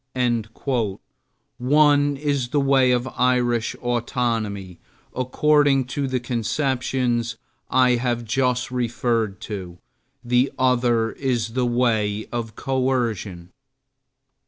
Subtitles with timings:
[1.59, 4.79] One is the way of Irish autonomy
[5.15, 7.37] according to the conceptions
[7.69, 9.77] I have just referred to,
[10.23, 13.51] the other is the way of coercion.